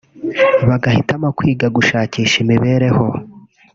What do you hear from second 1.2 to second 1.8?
kwigira